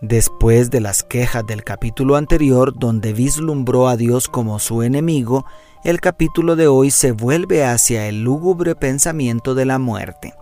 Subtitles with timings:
[0.00, 5.44] Después de las quejas del capítulo anterior donde vislumbró a Dios como su enemigo,
[5.82, 10.34] el capítulo de hoy se vuelve hacia el lúgubre pensamiento de la muerte.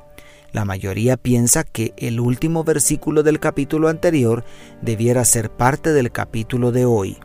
[0.52, 4.45] La mayoría piensa que el último versículo del capítulo anterior
[4.82, 7.16] debiera ser parte del capítulo de hoy.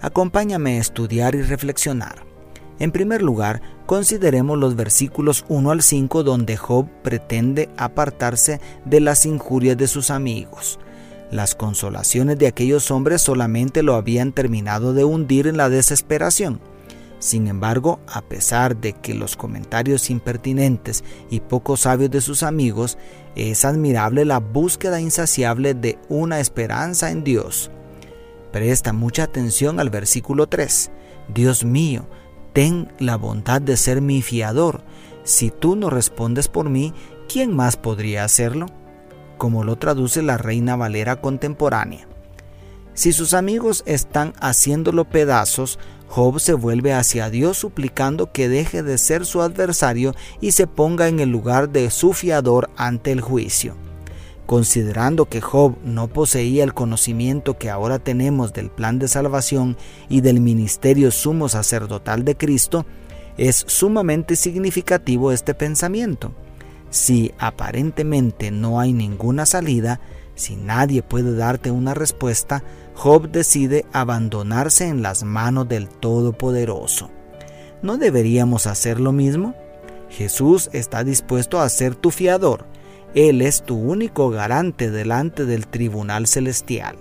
[0.00, 2.24] Acompáñame a estudiar y reflexionar.
[2.78, 9.26] En primer lugar, consideremos los versículos 1 al 5 donde Job pretende apartarse de las
[9.26, 10.78] injurias de sus amigos.
[11.32, 16.60] Las consolaciones de aquellos hombres solamente lo habían terminado de hundir en la desesperación.
[17.20, 22.98] Sin embargo, a pesar de que los comentarios impertinentes y poco sabios de sus amigos,
[23.34, 27.70] es admirable la búsqueda insaciable de una esperanza en Dios.
[28.52, 30.90] Presta mucha atención al versículo 3.
[31.32, 32.06] Dios mío,
[32.52, 34.84] ten la bondad de ser mi fiador.
[35.24, 36.92] Si tú no respondes por mí,
[37.26, 38.66] ¿quién más podría hacerlo?
[39.42, 42.06] Como lo traduce la Reina Valera contemporánea.
[42.94, 48.98] Si sus amigos están haciéndolo pedazos, Job se vuelve hacia Dios suplicando que deje de
[48.98, 53.74] ser su adversario y se ponga en el lugar de su fiador ante el juicio.
[54.46, 59.76] Considerando que Job no poseía el conocimiento que ahora tenemos del plan de salvación
[60.08, 62.86] y del ministerio sumo sacerdotal de Cristo,
[63.36, 66.32] es sumamente significativo este pensamiento.
[66.92, 69.98] Si aparentemente no hay ninguna salida,
[70.34, 72.62] si nadie puede darte una respuesta,
[72.94, 77.10] Job decide abandonarse en las manos del Todopoderoso.
[77.80, 79.54] ¿No deberíamos hacer lo mismo?
[80.10, 82.66] Jesús está dispuesto a ser tu fiador.
[83.14, 86.96] Él es tu único garante delante del tribunal celestial.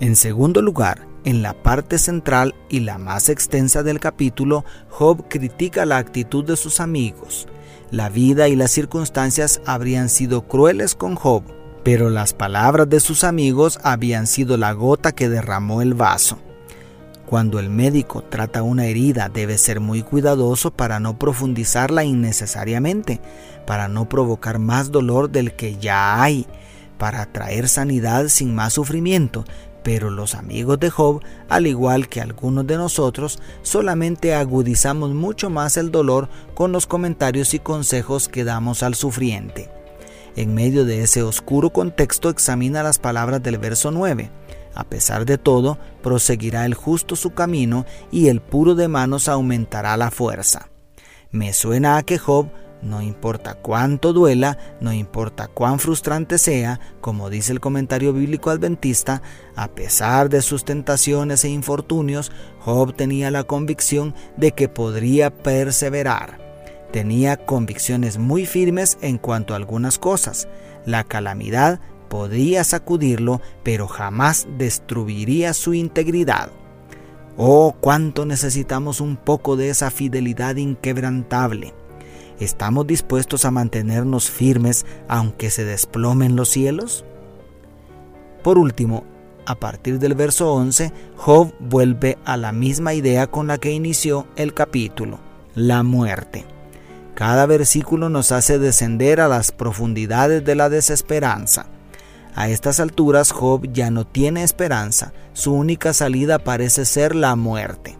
[0.00, 5.86] En segundo lugar, en la parte central y la más extensa del capítulo, Job critica
[5.86, 7.48] la actitud de sus amigos.
[7.90, 11.42] La vida y las circunstancias habrían sido crueles con Job,
[11.84, 16.38] pero las palabras de sus amigos habían sido la gota que derramó el vaso.
[17.24, 23.22] Cuando el médico trata una herida debe ser muy cuidadoso para no profundizarla innecesariamente,
[23.66, 26.46] para no provocar más dolor del que ya hay,
[26.98, 29.44] para traer sanidad sin más sufrimiento,
[29.82, 35.76] pero los amigos de Job, al igual que algunos de nosotros, solamente agudizamos mucho más
[35.76, 39.70] el dolor con los comentarios y consejos que damos al sufriente.
[40.36, 44.30] En medio de ese oscuro contexto examina las palabras del verso 9.
[44.74, 49.96] A pesar de todo, proseguirá el justo su camino y el puro de manos aumentará
[49.96, 50.68] la fuerza.
[51.30, 52.48] Me suena a que Job
[52.82, 59.22] no importa cuánto duela, no importa cuán frustrante sea, como dice el comentario bíblico adventista,
[59.56, 62.30] a pesar de sus tentaciones e infortunios,
[62.60, 66.38] Job tenía la convicción de que podría perseverar.
[66.92, 70.48] Tenía convicciones muy firmes en cuanto a algunas cosas.
[70.86, 76.50] La calamidad podría sacudirlo, pero jamás destruiría su integridad.
[77.36, 81.74] Oh, cuánto necesitamos un poco de esa fidelidad inquebrantable.
[82.40, 87.04] ¿Estamos dispuestos a mantenernos firmes aunque se desplomen los cielos?
[88.44, 89.04] Por último,
[89.44, 94.26] a partir del verso 11, Job vuelve a la misma idea con la que inició
[94.36, 95.18] el capítulo,
[95.54, 96.44] la muerte.
[97.14, 101.66] Cada versículo nos hace descender a las profundidades de la desesperanza.
[102.36, 107.98] A estas alturas Job ya no tiene esperanza, su única salida parece ser la muerte.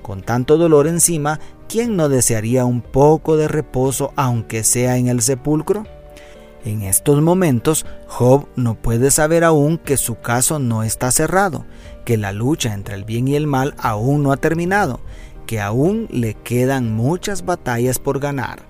[0.00, 5.20] Con tanto dolor encima, ¿quién no desearía un poco de reposo aunque sea en el
[5.20, 5.86] sepulcro?
[6.64, 11.66] En estos momentos, Job no puede saber aún que su caso no está cerrado,
[12.04, 15.00] que la lucha entre el bien y el mal aún no ha terminado,
[15.46, 18.60] que aún le quedan muchas batallas por ganar.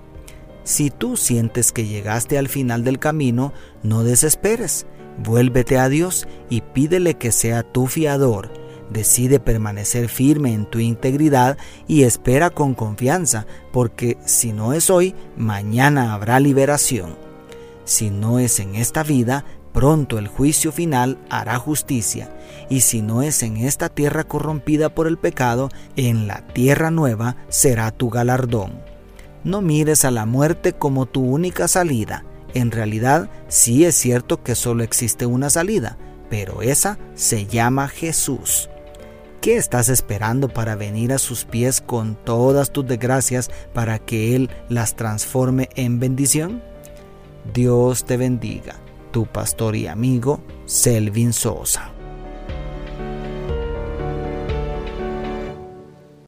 [0.65, 3.53] Si tú sientes que llegaste al final del camino,
[3.83, 4.87] no desesperes,
[5.19, 11.57] vuélvete a Dios y pídele que sea tu fiador Decide permanecer firme en tu integridad
[11.87, 17.17] y espera con confianza, porque si no es hoy, mañana habrá liberación.
[17.85, 22.31] Si no es en esta vida, pronto el juicio final hará justicia,
[22.69, 27.37] y si no es en esta tierra corrompida por el pecado, en la tierra nueva
[27.49, 28.81] será tu galardón.
[29.43, 32.25] No mires a la muerte como tu única salida.
[32.55, 35.99] En realidad, sí es cierto que solo existe una salida,
[36.31, 38.71] pero esa se llama Jesús.
[39.45, 44.49] ¿Qué estás esperando para venir a sus pies con todas tus desgracias para que Él
[44.71, 46.63] las transforme en bendición?
[47.53, 48.77] Dios te bendiga,
[49.13, 51.94] tu pastor y amigo Selvin Sosa.